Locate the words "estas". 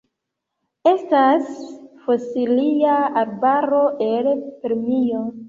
0.91-1.51